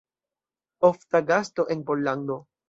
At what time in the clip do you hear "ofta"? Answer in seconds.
0.81-1.21